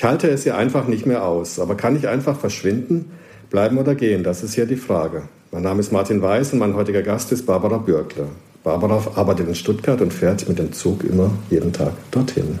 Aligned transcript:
Ich 0.00 0.04
halte 0.04 0.30
es 0.30 0.46
ja 0.46 0.56
einfach 0.56 0.86
nicht 0.88 1.04
mehr 1.04 1.26
aus. 1.26 1.60
Aber 1.60 1.74
kann 1.74 1.94
ich 1.94 2.08
einfach 2.08 2.40
verschwinden, 2.40 3.10
bleiben 3.50 3.76
oder 3.76 3.94
gehen? 3.94 4.24
Das 4.24 4.42
ist 4.42 4.54
hier 4.54 4.64
die 4.64 4.76
Frage. 4.76 5.24
Mein 5.52 5.62
Name 5.62 5.80
ist 5.80 5.92
Martin 5.92 6.22
Weiß 6.22 6.54
und 6.54 6.58
mein 6.58 6.74
heutiger 6.74 7.02
Gast 7.02 7.32
ist 7.32 7.44
Barbara 7.44 7.76
Bürkler. 7.76 8.28
Barbara 8.64 9.02
arbeitet 9.14 9.48
in 9.48 9.54
Stuttgart 9.54 10.00
und 10.00 10.14
fährt 10.14 10.48
mit 10.48 10.58
dem 10.58 10.72
Zug 10.72 11.04
immer 11.04 11.30
jeden 11.50 11.74
Tag 11.74 11.92
dorthin. 12.12 12.60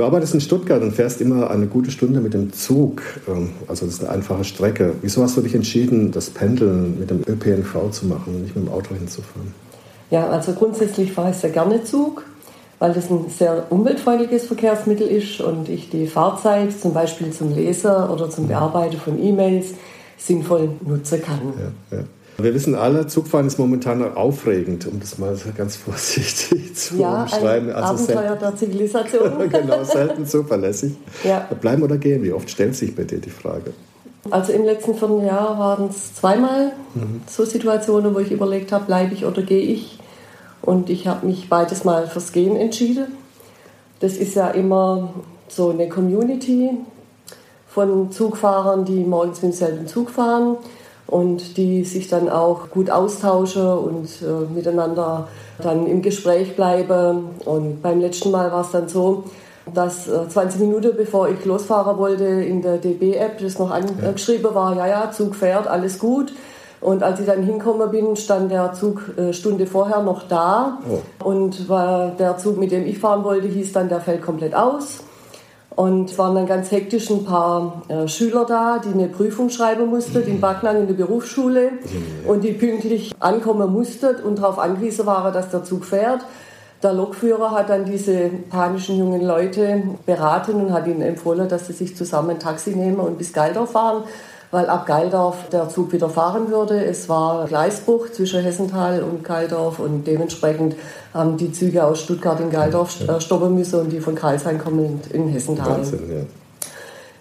Du 0.00 0.06
arbeitest 0.06 0.32
in 0.32 0.40
Stuttgart 0.40 0.80
und 0.80 0.92
fährst 0.92 1.20
immer 1.20 1.50
eine 1.50 1.66
gute 1.66 1.90
Stunde 1.90 2.22
mit 2.22 2.32
dem 2.32 2.54
Zug. 2.54 3.02
Ähm, 3.28 3.50
also 3.68 3.84
das 3.84 3.96
ist 3.96 4.00
eine 4.00 4.08
einfache 4.08 4.44
Strecke. 4.44 4.94
Wieso 5.02 5.22
hast 5.22 5.36
du 5.36 5.42
dich 5.42 5.54
entschieden, 5.54 6.10
das 6.10 6.30
Pendeln 6.30 6.98
mit 6.98 7.10
dem 7.10 7.20
ÖPNV 7.28 7.90
zu 7.90 8.06
machen 8.06 8.34
und 8.34 8.42
nicht 8.44 8.56
mit 8.56 8.64
dem 8.64 8.72
Auto 8.72 8.94
hinzufahren? 8.94 9.52
Ja, 10.10 10.26
also 10.30 10.54
grundsätzlich 10.54 11.12
fahre 11.12 11.32
ich 11.32 11.36
sehr 11.36 11.50
gerne 11.50 11.84
Zug, 11.84 12.24
weil 12.78 12.94
das 12.94 13.10
ein 13.10 13.26
sehr 13.28 13.66
umweltfreundliches 13.68 14.46
Verkehrsmittel 14.46 15.06
ist 15.06 15.42
und 15.42 15.68
ich 15.68 15.90
die 15.90 16.06
Fahrzeit 16.06 16.72
zum 16.72 16.94
Beispiel 16.94 17.30
zum 17.30 17.54
Leser 17.54 18.10
oder 18.10 18.30
zum 18.30 18.48
Bearbeiten 18.48 18.96
von 18.96 19.22
E-Mails 19.22 19.74
sinnvoll 20.16 20.70
nutzen 20.80 21.20
kann. 21.20 21.40
Ja, 21.90 21.98
ja. 21.98 22.04
Wir 22.42 22.54
wissen 22.54 22.74
alle, 22.74 23.06
Zugfahren 23.06 23.46
ist 23.46 23.58
momentan 23.58 24.16
aufregend, 24.16 24.86
um 24.86 25.00
das 25.00 25.18
mal 25.18 25.36
ganz 25.56 25.76
vorsichtig 25.84 26.74
zu 26.74 26.96
ja, 26.96 27.22
umschreiben. 27.22 27.70
Also 27.70 28.04
Abenteuer 28.04 28.36
der 28.36 28.56
Zivilisation. 28.56 29.48
genau, 29.50 29.84
selten 29.84 30.26
zuverlässig. 30.26 30.94
Ja. 31.24 31.48
Bleiben 31.60 31.82
oder 31.82 31.98
gehen? 31.98 32.22
Wie 32.22 32.32
oft 32.32 32.48
stellt 32.50 32.76
sich 32.76 32.94
bei 32.94 33.04
dir 33.04 33.18
die 33.18 33.30
Frage? 33.30 33.72
Also 34.30 34.52
im 34.52 34.64
letzten 34.64 34.94
Vierteljahr 34.94 35.58
waren 35.58 35.88
es 35.88 36.14
zweimal 36.14 36.72
mhm. 36.94 37.22
so 37.26 37.44
Situationen, 37.44 38.14
wo 38.14 38.18
ich 38.18 38.30
überlegt 38.30 38.70
habe, 38.70 38.84
bleibe 38.84 39.14
ich 39.14 39.24
oder 39.24 39.42
gehe 39.42 39.62
ich. 39.62 39.98
Und 40.62 40.90
ich 40.90 41.06
habe 41.06 41.26
mich 41.26 41.48
beides 41.48 41.84
mal 41.84 42.06
fürs 42.06 42.32
Gehen 42.32 42.54
entschieden. 42.56 43.06
Das 44.00 44.16
ist 44.16 44.34
ja 44.34 44.48
immer 44.48 45.14
so 45.48 45.70
eine 45.70 45.88
Community 45.88 46.70
von 47.66 48.12
Zugfahrern, 48.12 48.84
die 48.84 49.04
morgens 49.04 49.42
mit 49.42 49.52
demselben 49.52 49.86
Zug 49.86 50.10
fahren 50.10 50.58
und 51.10 51.56
die 51.56 51.84
sich 51.84 52.08
dann 52.08 52.28
auch 52.28 52.70
gut 52.70 52.88
austauschen 52.88 53.66
und 53.66 54.06
äh, 54.22 54.52
miteinander 54.54 55.28
dann 55.60 55.86
im 55.86 56.02
Gespräch 56.02 56.54
bleiben. 56.54 57.30
Und 57.44 57.82
beim 57.82 58.00
letzten 58.00 58.30
Mal 58.30 58.52
war 58.52 58.62
es 58.62 58.70
dann 58.70 58.88
so, 58.88 59.24
dass 59.74 60.08
äh, 60.08 60.28
20 60.28 60.60
Minuten 60.60 60.92
bevor 60.96 61.28
ich 61.28 61.44
losfahren 61.44 61.98
wollte 61.98 62.24
in 62.24 62.62
der 62.62 62.78
DB-App, 62.78 63.38
das 63.38 63.58
noch 63.58 63.70
angeschrieben 63.70 64.54
war, 64.54 64.76
ja, 64.76 64.86
ja, 64.86 65.10
Zug 65.10 65.34
fährt, 65.34 65.66
alles 65.66 65.98
gut. 65.98 66.32
Und 66.80 67.02
als 67.02 67.20
ich 67.20 67.26
dann 67.26 67.42
hingekommen 67.42 67.90
bin, 67.90 68.16
stand 68.16 68.50
der 68.50 68.72
Zug 68.72 69.12
äh, 69.18 69.32
Stunde 69.32 69.66
vorher 69.66 70.02
noch 70.02 70.26
da. 70.28 70.78
Oh. 70.88 71.28
Und 71.28 71.68
war 71.68 72.12
der 72.18 72.38
Zug, 72.38 72.56
mit 72.56 72.72
dem 72.72 72.86
ich 72.86 72.98
fahren 72.98 73.22
wollte, 73.24 73.48
hieß 73.48 73.72
dann, 73.72 73.88
der 73.88 74.00
fällt 74.00 74.22
komplett 74.22 74.54
aus. 74.54 75.00
Und 75.76 76.10
es 76.10 76.18
waren 76.18 76.34
dann 76.34 76.46
ganz 76.46 76.70
hektisch 76.70 77.10
ein 77.10 77.24
paar 77.24 77.82
äh, 77.88 78.08
Schüler 78.08 78.44
da, 78.44 78.78
die 78.78 78.92
eine 78.92 79.08
Prüfung 79.08 79.50
schreiben 79.50 79.86
mussten, 79.86 80.22
in 80.22 80.40
Backnang 80.40 80.80
in 80.80 80.86
der 80.86 80.94
Berufsschule. 80.94 81.72
Und 82.26 82.44
die 82.44 82.52
pünktlich 82.52 83.12
ankommen 83.20 83.72
mussten 83.72 84.16
und 84.16 84.40
darauf 84.40 84.58
angewiesen 84.58 85.06
waren, 85.06 85.32
dass 85.32 85.50
der 85.50 85.64
Zug 85.64 85.84
fährt. 85.84 86.22
Der 86.82 86.94
Lokführer 86.94 87.50
hat 87.50 87.68
dann 87.68 87.84
diese 87.84 88.30
panischen 88.48 88.98
jungen 88.98 89.22
Leute 89.22 89.82
beraten 90.06 90.54
und 90.54 90.72
hat 90.72 90.86
ihnen 90.86 91.02
empfohlen, 91.02 91.48
dass 91.48 91.66
sie 91.66 91.74
sich 91.74 91.94
zusammen 91.94 92.30
ein 92.30 92.38
Taxi 92.38 92.70
nehmen 92.70 93.00
und 93.00 93.18
bis 93.18 93.32
Geildorf 93.32 93.72
fahren 93.72 94.04
weil 94.50 94.68
ab 94.68 94.86
Geildorf 94.86 95.48
der 95.50 95.68
Zug 95.68 95.92
wieder 95.92 96.08
fahren 96.08 96.50
würde. 96.50 96.84
Es 96.84 97.08
war 97.08 97.46
Gleisbruch 97.46 98.10
zwischen 98.10 98.42
Hessenthal 98.42 99.02
und 99.02 99.24
Geildorf 99.24 99.78
und 99.78 100.06
dementsprechend 100.06 100.76
haben 101.14 101.36
die 101.36 101.52
Züge 101.52 101.84
aus 101.84 102.00
Stuttgart 102.00 102.40
in 102.40 102.50
Geildorf 102.50 103.00
äh, 103.08 103.20
stoppen 103.20 103.54
müssen 103.54 103.80
und 103.80 103.90
die 103.90 104.00
von 104.00 104.14
Kreisheim 104.14 104.58
kommen 104.58 105.00
in 105.12 105.28
Hessenthal. 105.28 105.78
Wahnsinn, 105.78 106.10
ja. 106.10 106.22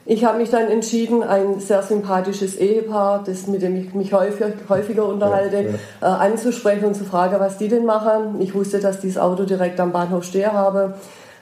Ich 0.06 0.26
habe 0.26 0.40
mich 0.40 0.50
dann 0.50 0.68
entschieden, 0.70 1.22
ein 1.22 1.60
sehr 1.60 1.84
sympathisches 1.84 2.56
Ehepaar, 2.56 3.24
das, 3.24 3.46
mit 3.46 3.62
dem 3.62 3.76
ich 3.76 3.94
mich 3.94 4.12
häufig, 4.12 4.56
häufiger 4.68 5.06
unterhalte, 5.06 5.58
ja, 5.58 5.70
ja. 6.02 6.26
Äh, 6.26 6.32
anzusprechen 6.32 6.86
und 6.86 6.96
zu 6.96 7.04
fragen, 7.04 7.40
was 7.40 7.60
die 7.60 7.68
denn 7.68 7.86
machen. 7.86 8.42
Ich 8.42 8.56
wusste, 8.56 8.80
dass 8.80 9.00
die 9.00 9.10
das 9.10 9.20
Auto 9.20 9.44
direkt 9.44 9.80
am 9.80 9.92
Bahnhof 9.92 10.24
stehen 10.24 10.52
habe 10.52 10.96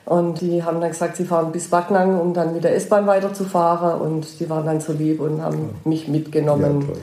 und 0.07 0.39
die 0.39 0.63
haben 0.63 0.79
dann 0.79 0.91
gesagt, 0.91 1.17
sie 1.17 1.25
fahren 1.25 1.51
bis 1.51 1.69
Backnang, 1.69 2.17
um 2.17 2.33
dann 2.33 2.53
mit 2.53 2.63
der 2.63 2.73
S-Bahn 2.75 3.07
weiterzufahren. 3.07 3.99
Und 3.99 4.39
die 4.39 4.49
waren 4.49 4.65
dann 4.65 4.79
so 4.79 4.93
lieb 4.93 5.19
und 5.19 5.41
haben 5.41 5.75
mich 5.83 6.07
mitgenommen. 6.07 6.85
Ja, 6.87 6.95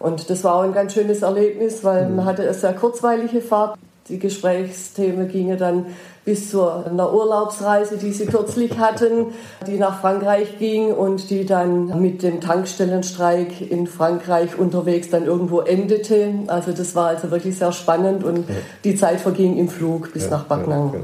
und 0.00 0.28
das 0.28 0.42
war 0.42 0.56
auch 0.56 0.62
ein 0.62 0.72
ganz 0.72 0.92
schönes 0.92 1.22
Erlebnis, 1.22 1.84
weil 1.84 2.08
mhm. 2.08 2.16
man 2.16 2.24
hatte 2.24 2.42
eine 2.42 2.54
sehr 2.54 2.72
kurzweilige 2.72 3.42
Fahrt. 3.42 3.78
Die 4.08 4.18
Gesprächsthemen 4.18 5.28
gingen 5.28 5.58
dann 5.58 5.86
bis 6.24 6.50
zu 6.50 6.62
einer 6.62 7.12
Urlaubsreise, 7.12 7.96
die 7.96 8.12
sie 8.12 8.26
kürzlich 8.26 8.78
hatten, 8.78 9.28
die 9.66 9.78
nach 9.78 10.02
Frankreich 10.02 10.58
ging 10.58 10.92
und 10.92 11.30
die 11.30 11.46
dann 11.46 12.02
mit 12.02 12.22
dem 12.22 12.42
Tankstellenstreik 12.42 13.70
in 13.70 13.86
Frankreich 13.86 14.58
unterwegs 14.58 15.08
dann 15.08 15.24
irgendwo 15.24 15.60
endete. 15.60 16.34
Also 16.48 16.72
das 16.72 16.94
war 16.94 17.08
also 17.08 17.30
wirklich 17.30 17.56
sehr 17.56 17.72
spannend 17.72 18.24
und 18.24 18.48
ja. 18.48 18.54
die 18.84 18.94
Zeit 18.94 19.20
verging 19.20 19.56
im 19.56 19.70
Flug 19.70 20.12
bis 20.12 20.24
ja, 20.24 20.30
nach 20.32 20.44
Backnang. 20.44 20.92
Ja, 20.92 21.00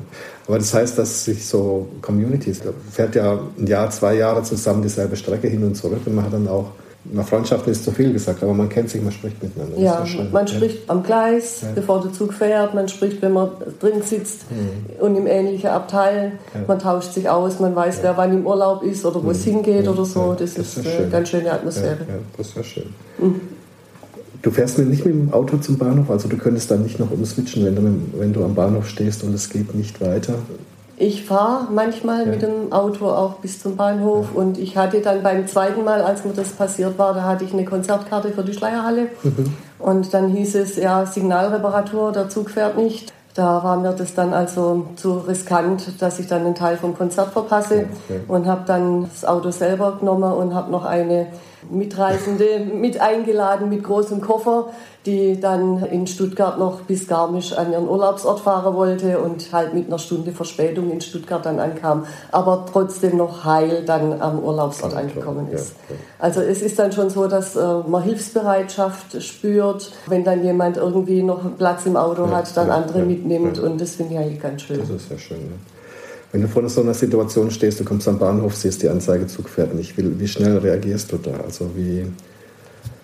Aber 0.47 0.59
das 0.59 0.75
heißt, 0.75 0.99
dass 0.99 1.25
sich 1.25 1.47
so 1.47 1.89
Communities, 2.03 2.61
fährt 2.91 3.15
ja 3.15 3.39
ein 3.59 3.67
Jahr, 3.67 3.89
zwei 3.89 4.17
Jahre 4.17 4.43
zusammen 4.43 4.83
dieselbe 4.83 5.17
Strecke 5.17 5.49
hin 5.49 5.65
und 5.65 5.75
zurück 5.75 6.01
und 6.05 6.15
man 6.15 6.27
hat 6.27 6.35
dann 6.35 6.49
auch 6.49 6.67
na, 7.13 7.23
Freundschaften 7.23 7.71
ist 7.71 7.85
zu 7.85 7.93
viel 7.93 8.13
gesagt, 8.13 8.43
aber 8.43 8.55
man 8.55 8.69
kennt 8.69 8.89
sich, 8.89 9.03
man 9.03 9.13
spricht 9.13 9.43
miteinander. 9.43 9.79
Ja, 9.79 10.05
man 10.33 10.49
spricht 10.49 10.89
am 10.89 11.03
Gleis, 11.03 11.61
ja. 11.61 11.69
bevor 11.75 12.01
der 12.01 12.13
Zug 12.13 12.33
fährt, 12.33 12.75
man 12.75 12.89
spricht, 12.89 13.21
wenn 13.21 13.33
man 13.33 13.51
drin 13.79 14.03
sitzt 14.03 14.51
mhm. 14.51 15.05
und 15.05 15.17
im 15.17 15.27
ähnlichen 15.27 15.69
Abteil. 15.69 16.33
Ja. 16.55 16.61
Man 16.67 16.79
tauscht 16.79 17.13
sich 17.13 17.29
aus, 17.29 17.61
man 17.61 17.77
weiß, 17.77 17.99
wer 18.01 18.17
wann 18.17 18.33
im 18.33 18.47
Urlaub 18.47 18.83
ist 18.83 19.05
oder 19.05 19.17
wo 19.17 19.27
mhm. 19.27 19.33
es 19.33 19.45
hingeht 19.45 19.87
oder 19.87 20.05
so. 20.05 20.35
Das, 20.39 20.55
das, 20.55 20.79
ist 20.79 20.87
eine 20.87 21.09
ganz 21.09 21.29
schöne 21.29 21.53
Atmosphäre. 21.53 21.99
Ja, 22.09 22.15
das 22.37 22.49
ist 22.49 22.57
ja 22.57 22.65
schön. 22.65 22.95
Mhm. 23.19 23.41
Du 24.41 24.51
fährst 24.51 24.79
nicht 24.79 25.05
mit 25.05 25.15
dem 25.15 25.33
Auto 25.33 25.57
zum 25.59 25.79
Bahnhof, 25.79 26.11
also 26.11 26.29
du 26.29 26.37
könntest 26.37 26.71
dann 26.71 26.83
nicht 26.83 26.99
noch 26.99 27.11
umswitchen, 27.11 27.65
wenn 27.65 27.77
du, 27.77 28.19
wenn 28.19 28.33
du 28.33 28.45
am 28.45 28.55
Bahnhof 28.55 28.89
stehst 28.89 29.25
und 29.25 29.35
es 29.35 29.49
geht 29.49 29.75
nicht 29.75 30.01
weiter. 30.01 30.35
Ich 30.97 31.25
fahre 31.25 31.69
manchmal 31.73 32.21
ja. 32.21 32.27
mit 32.27 32.43
dem 32.43 32.73
Auto 32.73 33.07
auch 33.07 33.35
bis 33.37 33.61
zum 33.61 33.77
Bahnhof 33.77 34.29
ja. 34.33 34.41
und 34.41 34.59
ich 34.59 34.77
hatte 34.77 35.01
dann 35.01 35.23
beim 35.23 35.47
zweiten 35.47 35.85
Mal, 35.85 36.03
als 36.03 36.25
mir 36.25 36.33
das 36.33 36.51
passiert 36.51 36.99
war, 36.99 37.15
da 37.15 37.23
hatte 37.23 37.45
ich 37.45 37.53
eine 37.53 37.65
Konzertkarte 37.65 38.31
für 38.31 38.45
die 38.45 38.53
Schleierhalle 38.53 39.09
mhm. 39.23 39.55
und 39.81 40.15
dann 40.15 40.29
hieß 40.29 40.55
es, 40.55 40.77
ja, 40.77 41.05
Signalreparatur, 41.05 42.13
der 42.13 42.29
Zug 42.29 42.51
fährt 42.51 42.77
nicht. 42.77 43.13
Da 43.35 43.65
war 43.65 43.77
mir 43.77 43.93
das 43.93 44.15
dann 44.15 44.33
also 44.33 44.87
zu 44.95 45.15
riskant, 45.15 46.01
dass 46.01 46.21
ich 46.21 46.29
dann 46.29 46.43
einen 46.43 46.55
Teil 46.55 46.77
vom 46.77 46.97
Konzert 46.97 47.33
verpasse 47.33 47.87
okay. 48.07 48.21
und 48.29 48.47
habe 48.47 48.63
dann 48.65 49.09
das 49.11 49.25
Auto 49.25 49.51
selber 49.51 49.97
genommen 49.99 50.33
und 50.33 50.55
habe 50.55 50.71
noch 50.71 50.85
eine 50.85 51.27
Mitreisende 51.71 52.61
mit 52.61 53.01
eingeladen 53.01 53.69
mit 53.69 53.83
großem 53.83 54.21
Koffer, 54.21 54.69
die 55.07 55.39
dann 55.39 55.85
in 55.85 56.07
Stuttgart 56.07 56.59
noch 56.59 56.81
bis 56.83 57.07
Garmisch 57.07 57.53
an 57.53 57.73
ihren 57.73 57.89
Urlaubsort 57.89 58.41
fahren 58.41 58.75
wollte 58.75 59.19
und 59.19 59.53
halt 59.53 59.75
mit 59.75 59.89
einer 59.89 59.99
Stunde 59.99 60.33
Verspätung 60.33 60.91
in 60.91 61.01
Stuttgart 61.01 61.45
dann 61.45 61.59
ankam, 61.59 62.07
aber 62.33 62.65
trotzdem 62.71 63.17
noch 63.17 63.45
heil 63.45 63.85
dann 63.85 64.21
am 64.21 64.39
Urlaubsort 64.39 64.95
angekommen 64.95 65.49
ist. 65.51 65.75
Also 66.19 66.41
es 66.41 66.63
ist 66.63 66.79
dann 66.79 66.93
schon 66.93 67.11
so, 67.11 67.27
dass 67.27 67.57
äh, 67.57 67.61
man 67.87 68.03
Hilfsbereitschaft 68.03 69.23
spürt, 69.23 69.93
wenn 70.07 70.25
dann 70.25 70.43
jemand 70.43 70.77
irgendwie 70.77 71.23
noch 71.23 71.41
Platz 71.59 71.85
im 71.87 71.97
Auto 71.97 72.31
hat, 72.31 72.57
dann 72.57 72.71
andere 72.71 73.03
mitnimmt 73.03 73.59
und 73.59 73.81
das 73.81 73.97
finde 73.97 74.15
ich 74.15 74.19
eigentlich 74.21 74.41
ganz 74.41 74.63
schön. 74.63 74.79
Das 74.79 74.91
ist 74.91 75.11
ja 75.11 75.19
schön. 75.19 75.39
Ne? 75.39 75.74
Wenn 76.35 76.43
du 76.43 76.49
vor 76.49 76.69
so 76.69 76.81
einer 76.81 76.95
Situation 76.95 77.49
stehst, 77.53 77.79
du 77.79 77.85
kommst 77.85 78.09
am 78.09 78.19
Bahnhof, 78.19 78.57
siehst 78.57 78.83
die 78.83 78.89
Anzeige, 78.89 79.29
Zug 79.29 79.49
fährt 79.49 79.73
nicht, 79.73 79.97
wie, 79.97 80.19
wie 80.19 80.27
schnell 80.27 80.59
reagierst 80.59 81.13
du 81.13 81.17
da? 81.17 81.31
Also 81.47 81.71
wie... 81.77 82.07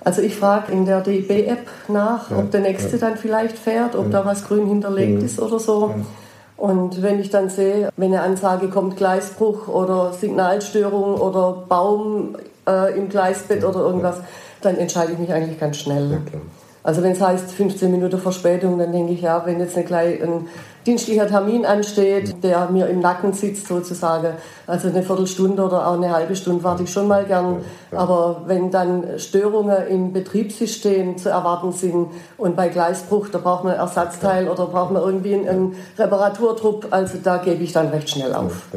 Also 0.03 0.21
ich 0.21 0.35
frage 0.35 0.73
in 0.73 0.85
der 0.85 1.00
DB-App 1.00 1.65
nach, 1.87 2.29
ja, 2.32 2.38
ob 2.38 2.50
der 2.50 2.62
nächste 2.62 2.97
ja. 2.97 2.99
dann 2.99 3.17
vielleicht 3.17 3.56
fährt, 3.56 3.94
ob 3.94 4.06
ja. 4.06 4.11
da 4.11 4.25
was 4.25 4.49
grün 4.49 4.67
hinterlegt 4.67 5.23
ist 5.23 5.38
oder 5.38 5.61
so. 5.61 5.94
Und 6.56 7.03
wenn 7.03 7.21
ich 7.21 7.31
dann 7.31 7.50
sehe, 7.50 7.91
wenn 7.97 8.12
eine 8.12 8.23
Ansage 8.23 8.67
kommt, 8.67 8.97
Gleisbruch 8.97 9.69
oder 9.69 10.12
Signalstörung 10.12 11.15
oder 11.15 11.67
Baum 11.69 12.37
äh, 12.67 12.99
im 12.99 13.09
Gleisbett 13.09 13.65
oder 13.65 13.79
irgendwas, 13.79 14.17
dann 14.61 14.77
entscheide 14.77 15.12
ich 15.12 15.19
mich 15.21 15.32
eigentlich 15.32 15.61
ganz 15.61 15.77
schnell. 15.77 16.19
Also 16.82 17.03
wenn 17.03 17.12
es 17.12 17.21
heißt 17.21 17.53
15 17.53 17.91
Minuten 17.91 18.19
Verspätung, 18.19 18.79
dann 18.79 18.93
denke 18.93 19.12
ich, 19.12 19.21
ja, 19.21 19.44
wenn 19.44 19.61
jetzt 19.61 19.77
eine 19.77 19.85
gleich 19.85 20.23
ein 20.23 20.49
dienstlicher 20.87 21.29
Termin 21.29 21.67
ansteht, 21.67 22.43
der 22.43 22.71
mir 22.71 22.87
im 22.87 23.00
Nacken 23.00 23.35
sitzt 23.35 23.69
sozusagen, 23.69 24.29
also 24.67 24.88
eine 24.88 25.03
Viertelstunde 25.03 25.62
oder 25.62 25.87
auch 25.87 25.94
eine 25.94 26.11
halbe 26.11 26.35
Stunde 26.35 26.65
warte 26.65 26.85
ich 26.85 26.93
schon 26.93 27.06
mal 27.06 27.25
gern. 27.25 27.62
Aber 27.93 28.44
wenn 28.47 28.71
dann 28.71 29.19
Störungen 29.19 29.87
im 29.88 30.12
Betriebssystem 30.12 31.19
zu 31.19 31.29
erwarten 31.29 31.73
sind 31.73 32.09
und 32.38 32.56
bei 32.56 32.69
Gleisbruch, 32.69 33.29
da 33.29 33.38
braucht 33.38 33.65
man 33.65 33.75
Ersatzteil 33.75 34.49
oder 34.49 34.67
braucht 34.67 34.93
man 34.93 35.03
irgendwie 35.03 35.35
einen 35.35 35.77
Reparaturtrupp, 35.99 36.87
also 36.91 37.19
da 37.23 37.37
gebe 37.37 37.62
ich 37.62 37.73
dann 37.73 37.88
recht 37.88 38.09
schnell 38.09 38.35
auf. 38.35 38.69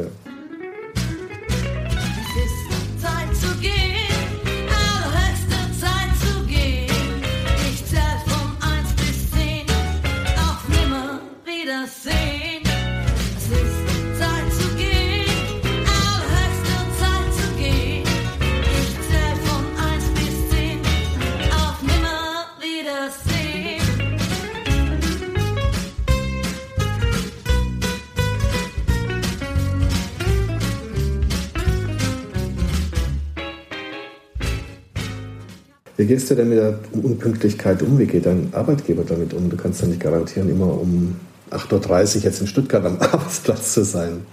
Wie 36.04 36.08
gehst 36.08 36.30
du 36.30 36.34
denn 36.34 36.50
mit 36.50 36.58
der 36.58 36.74
Unpünktlichkeit 36.92 37.80
um? 37.80 37.98
Wie 37.98 38.04
geht 38.04 38.26
dein 38.26 38.52
Arbeitgeber 38.52 39.04
damit 39.08 39.32
um? 39.32 39.48
Du 39.48 39.56
kannst 39.56 39.80
ja 39.80 39.88
nicht 39.88 40.00
garantieren, 40.00 40.50
immer 40.50 40.66
um 40.66 41.18
8.30 41.50 42.16
Uhr 42.18 42.22
jetzt 42.24 42.42
in 42.42 42.46
Stuttgart 42.46 42.84
am 42.84 42.98
Arbeitsplatz 43.00 43.72
zu 43.72 43.84
sein. 43.84 44.26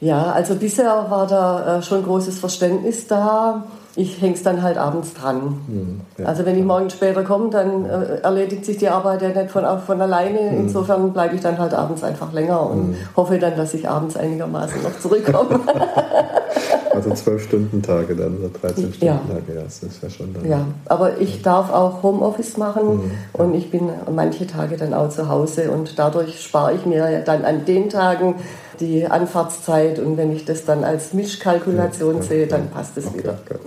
Ja, 0.00 0.30
also 0.30 0.54
bisher 0.54 1.06
war 1.10 1.26
da 1.26 1.78
äh, 1.78 1.82
schon 1.82 2.04
großes 2.04 2.38
Verständnis 2.38 3.08
da 3.08 3.64
ich 3.96 4.22
hänge 4.22 4.34
es 4.34 4.44
dann 4.44 4.62
halt 4.62 4.78
abends 4.78 5.14
dran. 5.14 5.58
Mhm, 5.66 6.00
ja. 6.16 6.26
Also 6.26 6.46
wenn 6.46 6.56
ich 6.56 6.64
morgen 6.64 6.88
später 6.90 7.24
komme, 7.24 7.50
dann 7.50 7.84
äh, 7.84 8.20
erledigt 8.22 8.64
sich 8.64 8.76
die 8.76 8.88
Arbeit 8.88 9.20
ja 9.22 9.28
nicht 9.30 9.50
von, 9.50 9.64
von 9.84 10.00
alleine. 10.00 10.52
Mhm. 10.52 10.60
Insofern 10.60 11.12
bleibe 11.12 11.34
ich 11.34 11.40
dann 11.40 11.58
halt 11.58 11.74
abends 11.74 12.04
einfach 12.04 12.32
länger 12.32 12.70
und 12.70 12.90
mhm. 12.90 12.96
hoffe 13.16 13.40
dann, 13.40 13.56
dass 13.56 13.74
ich 13.74 13.88
abends 13.88 14.16
einigermaßen 14.16 14.80
noch 14.84 14.96
zurückkomme. 15.00 15.58
also 17.04 17.22
zwölf 17.22 17.44
Stunden 17.44 17.82
Tage 17.82 18.14
dann 18.14 18.38
oder 18.38 18.48
13 18.48 18.92
Stunden 18.92 19.04
ja. 19.04 19.20
Tage, 19.28 19.54
ja, 19.54 19.62
das 19.62 19.82
ist 19.82 20.02
ja 20.02 20.10
schon 20.10 20.34
dann. 20.34 20.48
Ja, 20.48 20.66
aber 20.86 21.20
ich 21.20 21.42
darf 21.42 21.72
auch 21.72 22.02
Homeoffice 22.02 22.56
machen 22.56 22.96
mhm. 22.96 23.10
und 23.32 23.54
ich 23.54 23.70
bin 23.70 23.88
manche 24.10 24.46
Tage 24.46 24.76
dann 24.76 24.94
auch 24.94 25.08
zu 25.10 25.28
Hause 25.28 25.70
und 25.70 25.98
dadurch 25.98 26.40
spare 26.42 26.74
ich 26.74 26.86
mir 26.86 27.22
dann 27.24 27.44
an 27.44 27.64
den 27.64 27.88
Tagen 27.88 28.36
die 28.80 29.06
Anfahrtszeit 29.06 29.98
und 29.98 30.16
wenn 30.16 30.32
ich 30.32 30.44
das 30.44 30.64
dann 30.64 30.84
als 30.84 31.12
Mischkalkulation 31.12 32.16
ja, 32.16 32.22
sehe, 32.22 32.46
dann 32.46 32.70
passt 32.70 32.96
es 32.96 33.06
okay, 33.06 33.18
wieder. 33.18 33.38
Okay. 33.48 33.58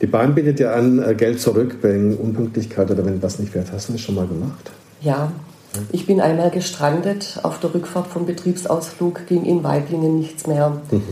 Die 0.00 0.06
Bahn 0.06 0.34
bietet 0.34 0.60
ja 0.60 0.74
an, 0.74 1.02
äh, 1.02 1.14
Geld 1.14 1.40
zurück 1.40 1.78
wegen 1.82 2.16
Unpünktlichkeit 2.16 2.90
oder 2.90 3.04
wenn 3.06 3.22
was 3.22 3.38
nicht 3.38 3.52
fährt. 3.52 3.72
Hast 3.72 3.88
du 3.88 3.92
das 3.92 4.02
schon 4.02 4.14
mal 4.14 4.26
gemacht? 4.26 4.70
Ja, 5.00 5.32
ich 5.92 6.06
bin 6.06 6.20
einmal 6.20 6.50
gestrandet. 6.50 7.40
Auf 7.42 7.60
der 7.60 7.74
Rückfahrt 7.74 8.06
vom 8.06 8.26
Betriebsausflug 8.26 9.26
ging 9.26 9.44
in 9.44 9.62
Weiblingen 9.62 10.18
nichts 10.18 10.46
mehr. 10.46 10.80
Mhm. 10.90 11.02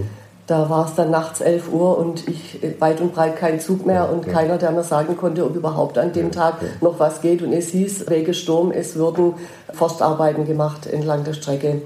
Da 0.46 0.69
war 0.69 0.87
es 0.87 0.94
dann 0.94 1.11
nachts 1.11 1.41
11 1.41 1.73
Uhr 1.73 1.96
und 1.96 2.29
ich 2.29 2.62
äh, 2.62 2.75
weit 2.79 3.00
und 3.00 3.14
breit 3.14 3.37
kein 3.37 3.61
Zug 3.61 3.87
mehr 3.87 4.11
und 4.12 4.29
keiner, 4.29 4.58
der 4.58 4.73
mir 4.73 4.82
sagen 4.82 5.17
konnte, 5.17 5.44
ob 5.44 5.56
überhaupt 5.56 5.96
an 5.96 6.12
dem 6.12 6.32
Tag 6.32 6.56
noch 6.82 6.99
was 6.99 7.23
geht. 7.23 7.41
Und 7.43 7.52
es 7.52 7.69
hieß, 7.69 8.11
Wege 8.11 8.35
Sturm, 8.35 8.70
es 8.70 8.96
würden 8.96 9.35
Forstarbeiten 9.73 10.46
gemacht 10.46 10.87
entlang 10.87 11.25
der 11.25 11.32
Strecke. 11.32 11.82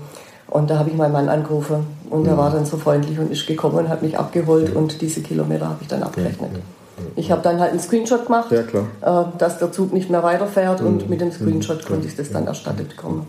Und 0.49 0.71
da 0.71 0.79
habe 0.79 0.91
ich 0.91 0.97
meinen 0.97 1.13
Mann 1.13 1.29
angerufen 1.29 1.87
und 2.09 2.27
er 2.27 2.39
war 2.39 2.51
dann 2.51 2.65
so 2.65 2.79
freundlich 2.79 3.19
und 3.19 3.31
ist 3.31 3.47
gekommen 3.47 3.77
und 3.77 3.89
hat 3.91 4.03
mich 4.03 4.19
abgeholt 4.19 4.75
und 4.75 5.03
diese 5.03 5.21
Kilometer 5.21 5.69
habe 5.69 5.79
ich 5.83 5.89
dann 5.89 6.03
abgerechnet. 6.03 6.51
Ich 7.17 7.31
habe 7.31 7.43
dann 7.43 7.61
halt 7.61 7.73
einen 7.73 7.81
Screenshot 7.81 8.27
gemacht, 8.27 8.51
ja, 8.51 8.61
äh, 8.61 9.25
dass 9.37 9.59
der 9.59 9.71
Zug 9.73 9.93
nicht 9.93 10.11
mehr 10.11 10.23
weiterfährt 10.23 10.81
und 10.81 11.05
mhm. 11.05 11.11
mit 11.11 11.21
dem 11.21 11.31
Screenshot 11.31 11.87
konnte 11.87 12.07
ich 12.09 12.17
das 12.17 12.31
dann 12.31 12.47
erstattet 12.47 12.89
bekommen. 12.89 13.27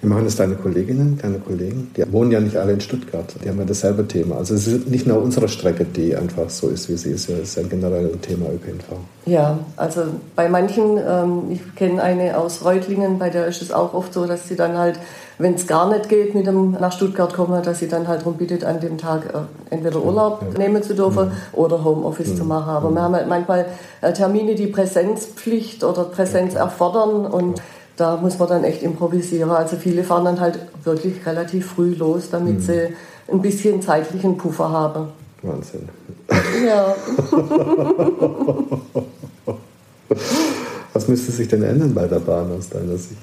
Wir 0.00 0.08
machen 0.08 0.24
das 0.24 0.36
deine 0.36 0.54
Kolleginnen, 0.54 1.18
deine 1.20 1.38
Kollegen? 1.38 1.90
Die 1.94 2.10
wohnen 2.10 2.30
ja 2.30 2.40
nicht 2.40 2.56
alle 2.56 2.72
in 2.72 2.80
Stuttgart. 2.80 3.34
Die 3.44 3.48
haben 3.48 3.58
ja 3.58 3.64
dasselbe 3.64 4.08
Thema. 4.08 4.36
Also 4.36 4.54
es 4.54 4.66
ist 4.66 4.88
nicht 4.88 5.06
nur 5.06 5.22
unsere 5.22 5.48
Strecke, 5.48 5.84
die 5.84 6.16
einfach 6.16 6.48
so 6.48 6.68
ist, 6.68 6.88
wie 6.88 6.96
sie 6.96 7.10
ist. 7.10 7.28
Es 7.28 7.56
ist 7.56 7.56
ja 7.56 7.62
ein 7.62 8.20
Thema 8.22 8.46
ÖPNV. 8.46 8.96
Ja, 9.26 9.58
also 9.76 10.04
bei 10.34 10.48
manchen, 10.48 10.96
ähm, 10.96 11.42
ich 11.50 11.74
kenne 11.74 12.02
eine 12.02 12.38
aus 12.38 12.64
Reutlingen, 12.64 13.18
bei 13.18 13.28
der 13.28 13.46
ist 13.46 13.60
es 13.60 13.72
auch 13.72 13.92
oft 13.92 14.14
so, 14.14 14.26
dass 14.26 14.48
sie 14.48 14.56
dann 14.56 14.78
halt 14.78 14.98
wenn 15.40 15.54
es 15.54 15.66
gar 15.66 15.88
nicht 15.88 16.08
geht, 16.08 16.34
mit 16.34 16.46
dem 16.46 16.72
nach 16.72 16.92
Stuttgart 16.92 17.32
kommen, 17.32 17.62
dass 17.62 17.78
sie 17.78 17.88
dann 17.88 18.06
halt 18.06 18.20
darum 18.20 18.34
bittet, 18.34 18.64
an 18.64 18.78
dem 18.80 18.98
Tag 18.98 19.24
äh, 19.34 19.74
entweder 19.74 20.04
Urlaub 20.04 20.42
ja. 20.42 20.58
nehmen 20.58 20.82
zu 20.82 20.94
dürfen 20.94 21.28
mhm. 21.28 21.32
oder 21.52 21.82
Homeoffice 21.82 22.28
mhm. 22.28 22.36
zu 22.36 22.44
machen. 22.44 22.68
Aber 22.68 22.90
mhm. 22.90 22.94
wir 22.94 23.02
haben 23.02 23.14
halt 23.14 23.28
manchmal 23.28 23.66
äh, 24.02 24.12
Termine, 24.12 24.54
die 24.54 24.66
Präsenzpflicht 24.66 25.82
oder 25.82 26.04
Präsenz 26.04 26.54
ja. 26.54 26.60
erfordern 26.60 27.24
und 27.24 27.62
da 27.96 28.16
muss 28.16 28.38
man 28.38 28.48
dann 28.48 28.64
echt 28.64 28.82
improvisieren. 28.82 29.50
Also 29.50 29.76
viele 29.76 30.04
fahren 30.04 30.24
dann 30.24 30.40
halt 30.40 30.58
wirklich 30.84 31.24
relativ 31.26 31.66
früh 31.66 31.94
los, 31.94 32.30
damit 32.30 32.56
mhm. 32.56 32.60
sie 32.60 32.88
ein 33.30 33.42
bisschen 33.42 33.82
zeitlichen 33.82 34.36
Puffer 34.36 34.70
haben. 34.70 35.08
Wahnsinn. 35.42 35.88
Ja. 36.64 36.94
Was 40.92 41.08
müsste 41.08 41.32
sich 41.32 41.48
denn 41.48 41.62
ändern 41.62 41.94
bei 41.94 42.06
der 42.06 42.18
Bahn 42.18 42.50
aus 42.56 42.68
deiner 42.68 42.96
Sicht? 42.96 43.16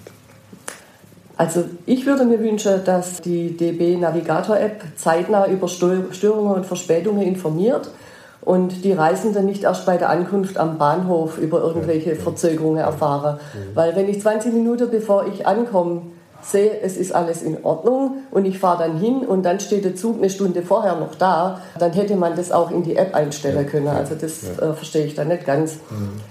Also 1.35 1.65
ich 1.85 2.05
würde 2.05 2.25
mir 2.25 2.39
wünschen, 2.39 2.83
dass 2.83 3.21
die 3.21 3.55
DB 3.55 3.97
Navigator 3.97 4.57
App 4.57 4.83
zeitnah 4.95 5.47
über 5.47 5.67
Störungen 5.67 6.55
und 6.55 6.65
Verspätungen 6.65 7.21
informiert 7.21 7.91
und 8.47 8.85
die 8.85 8.93
Reisenden 8.93 9.45
nicht 9.45 9.63
erst 9.63 9.85
bei 9.85 9.97
der 9.97 10.09
Ankunft 10.09 10.57
am 10.57 10.77
Bahnhof 10.77 11.37
über 11.37 11.59
irgendwelche 11.59 12.15
Verzögerungen 12.15 12.79
erfahren. 12.79 13.41
Weil 13.73 13.93
wenn 13.97 14.07
ich 14.07 14.21
20 14.21 14.53
Minuten 14.53 14.89
bevor 14.89 15.27
ich 15.27 15.45
ankomme, 15.45 16.03
sehe, 16.41 16.79
es 16.79 16.95
ist 16.95 17.13
alles 17.13 17.41
in 17.41 17.65
Ordnung 17.65 18.19
und 18.31 18.45
ich 18.45 18.57
fahre 18.57 18.85
dann 18.87 18.99
hin 18.99 19.25
und 19.25 19.43
dann 19.43 19.59
steht 19.59 19.83
der 19.83 19.97
Zug 19.97 20.19
eine 20.19 20.29
Stunde 20.29 20.61
vorher 20.61 20.95
noch 20.95 21.15
da, 21.15 21.59
dann 21.77 21.91
hätte 21.91 22.15
man 22.15 22.37
das 22.37 22.53
auch 22.53 22.71
in 22.71 22.83
die 22.83 22.95
App 22.95 23.13
einstellen 23.13 23.67
können. 23.67 23.89
Also 23.89 24.15
das 24.15 24.43
äh, 24.43 24.73
verstehe 24.73 25.05
ich 25.05 25.13
dann 25.13 25.27
nicht 25.27 25.45
ganz. 25.45 25.79
Mhm. 25.89 26.21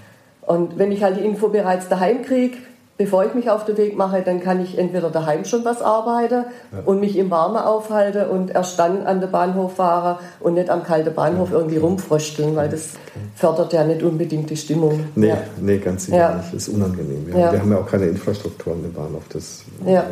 Und 0.41 0.79
wenn 0.79 0.91
ich 0.91 1.03
halt 1.03 1.17
die 1.17 1.23
Info 1.23 1.49
bereits 1.49 1.87
daheim 1.87 2.23
kriege, 2.23 2.57
bevor 2.97 3.25
ich 3.25 3.33
mich 3.33 3.49
auf 3.49 3.65
den 3.65 3.77
Weg 3.77 3.95
mache, 3.95 4.21
dann 4.23 4.39
kann 4.39 4.61
ich 4.61 4.77
entweder 4.77 5.09
daheim 5.09 5.45
schon 5.45 5.63
was 5.63 5.81
arbeiten 5.81 6.45
ja. 6.71 6.79
und 6.85 6.99
mich 6.99 7.15
im 7.17 7.29
Warmen 7.29 7.57
aufhalten 7.57 8.29
und 8.29 8.51
erst 8.51 8.79
dann 8.79 9.05
an 9.05 9.21
den 9.21 9.31
Bahnhof 9.31 9.75
fahren 9.75 10.17
und 10.39 10.55
nicht 10.55 10.69
am 10.69 10.83
kalten 10.83 11.13
Bahnhof 11.13 11.51
ja. 11.51 11.57
irgendwie 11.57 11.77
rumfrösteln, 11.77 12.55
weil 12.55 12.69
das 12.69 12.93
fördert 13.35 13.73
ja 13.73 13.83
nicht 13.83 14.01
unbedingt 14.01 14.49
die 14.49 14.57
Stimmung. 14.57 15.05
Nee, 15.15 15.29
ja. 15.29 15.37
nee 15.61 15.77
ganz 15.77 16.05
sicher 16.05 16.17
ja. 16.17 16.35
nicht. 16.35 16.53
Das 16.53 16.67
ist 16.67 16.69
unangenehm. 16.69 17.27
Wir, 17.27 17.35
wir, 17.35 17.59
haben 17.59 17.71
ja 17.71 17.77
auch 17.77 17.87
keine 17.87 18.05
Infrastruktur 18.05 18.73
an 18.73 18.81
dem 18.81 18.93
Bahnhof. 18.93 19.23
Das, 19.31 19.61
ja. 19.85 20.03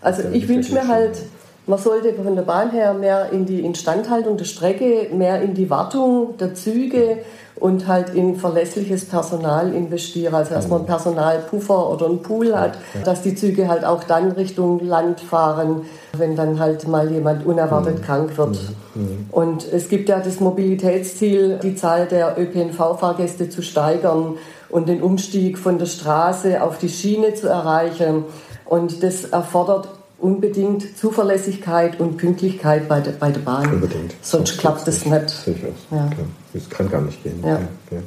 Also 0.00 0.22
ich 0.32 0.46
wünsche 0.48 0.74
mir 0.74 0.86
halt, 0.86 1.22
man 1.66 1.78
sollte 1.78 2.12
von 2.14 2.34
der 2.34 2.42
Bahn 2.42 2.70
her 2.70 2.94
mehr 2.94 3.30
in 3.30 3.46
die 3.46 3.60
Instandhaltung 3.60 4.36
der 4.36 4.44
Strecke, 4.44 5.08
mehr 5.14 5.40
in 5.40 5.54
die 5.54 5.70
Wartung 5.70 6.36
der 6.38 6.54
Züge 6.54 7.18
und 7.56 7.86
halt 7.86 8.14
in 8.14 8.36
verlässliches 8.36 9.04
Personal 9.06 9.72
investiere. 9.72 10.36
Also 10.36 10.54
dass 10.54 10.68
man 10.68 10.80
einen 10.80 10.86
Personalpuffer 10.86 11.90
oder 11.90 12.06
einen 12.06 12.20
Pool 12.20 12.54
hat, 12.54 12.72
dass 13.04 13.22
die 13.22 13.34
Züge 13.34 13.68
halt 13.68 13.84
auch 13.84 14.04
dann 14.04 14.32
Richtung 14.32 14.84
Land 14.84 15.20
fahren, 15.20 15.82
wenn 16.16 16.36
dann 16.36 16.58
halt 16.58 16.86
mal 16.88 17.10
jemand 17.10 17.46
unerwartet 17.46 18.00
mhm. 18.00 18.02
krank 18.02 18.36
wird. 18.36 18.58
Mhm. 18.94 19.02
mhm. 19.02 19.26
Und 19.30 19.72
es 19.72 19.88
gibt 19.88 20.08
ja 20.08 20.20
das 20.20 20.40
Mobilitätsziel, 20.40 21.58
die 21.62 21.76
Zahl 21.76 22.06
der 22.06 22.36
ÖPNV-Fahrgäste 22.38 23.48
zu 23.48 23.62
steigern 23.62 24.36
und 24.68 24.88
den 24.88 25.02
Umstieg 25.02 25.58
von 25.58 25.78
der 25.78 25.86
Straße 25.86 26.62
auf 26.62 26.78
die 26.78 26.88
Schiene 26.88 27.34
zu 27.34 27.48
erreichen. 27.48 28.24
Und 28.66 29.02
das 29.02 29.26
erfordert 29.26 29.88
unbedingt 30.24 30.96
Zuverlässigkeit 30.96 32.00
und 32.00 32.16
Pünktlichkeit 32.16 32.88
bei 32.88 33.00
der, 33.00 33.12
bei 33.12 33.30
der 33.30 33.40
Bahn. 33.40 33.70
Unbedingt. 33.74 34.14
Sonst 34.22 34.52
das 34.52 34.58
klappt 34.58 34.88
das 34.88 35.04
nicht. 35.04 35.28
Sicher. 35.28 35.68
Ja. 35.90 36.08
Das 36.54 36.70
kann 36.70 36.90
gar 36.90 37.02
nicht 37.02 37.22
gehen. 37.22 37.40
Ja. 37.44 37.60
Ja. 37.90 37.98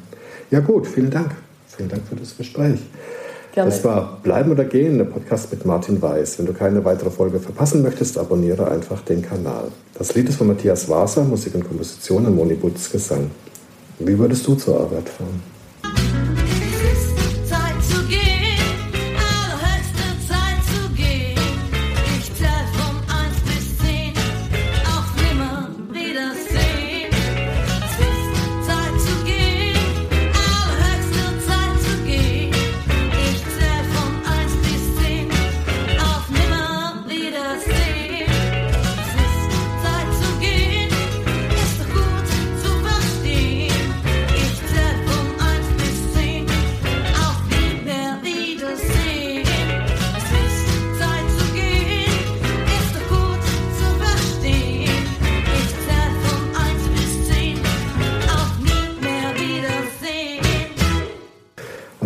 ja. 0.49 0.59
gut, 0.59 0.87
vielen 0.87 1.11
Dank. 1.11 1.35
Vielen 1.67 1.89
Dank 1.89 2.01
für 2.09 2.15
das 2.15 2.35
Gespräch. 2.35 2.79
Gerne. 3.53 3.69
Das 3.69 3.83
war 3.83 4.19
Bleiben 4.23 4.51
oder 4.51 4.65
Gehen, 4.65 4.97
der 4.97 5.05
Podcast 5.05 5.51
mit 5.51 5.63
Martin 5.65 6.01
Weiß. 6.01 6.39
Wenn 6.39 6.47
du 6.47 6.53
keine 6.53 6.83
weitere 6.83 7.11
Folge 7.11 7.39
verpassen 7.39 7.83
möchtest, 7.83 8.17
abonniere 8.17 8.69
einfach 8.71 9.01
den 9.01 9.21
Kanal. 9.21 9.65
Das 9.95 10.15
Lied 10.15 10.27
ist 10.29 10.37
von 10.37 10.47
Matthias 10.47 10.89
Waser, 10.89 11.23
Musik 11.23 11.53
und 11.53 11.67
Komposition 11.67 12.25
und 12.25 12.35
Moni 12.35 12.55
Butz 12.55 12.91
Gesang. 12.91 13.29
Wie 13.99 14.17
würdest 14.17 14.47
du 14.47 14.55
zur 14.55 14.79
Arbeit 14.79 15.09
fahren? 15.09 15.56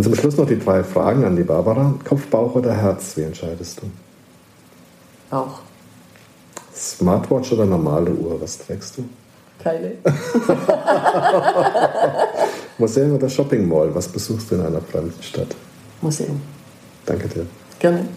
Und 0.01 0.05
zum 0.05 0.15
Schluss 0.15 0.36
noch 0.36 0.48
die 0.48 0.58
drei 0.58 0.84
Fragen 0.84 1.24
an 1.25 1.36
die 1.36 1.43
Barbara. 1.43 1.93
Kopf, 2.03 2.25
Bauch 2.25 2.55
oder 2.55 2.74
Herz? 2.74 3.15
Wie 3.17 3.22
entscheidest 3.22 3.84
du? 3.84 3.91
Bauch. 5.29 5.60
Smartwatch 6.74 7.51
oder 7.51 7.67
normale 7.67 8.10
Uhr? 8.10 8.41
Was 8.41 8.58
trägst 8.58 8.98
du? 8.98 9.03
Keine. 9.63 9.91
Museum 12.79 13.13
oder 13.13 13.29
Shopping 13.29 13.67
Mall? 13.67 13.93
Was 13.93 14.08
besuchst 14.08 14.50
du 14.50 14.55
in 14.55 14.62
einer 14.62 14.81
fremden 14.81 15.22
Stadt? 15.22 15.55
Museum. 16.01 16.41
Danke 17.05 17.27
dir. 17.27 17.46
Gerne. 17.77 18.08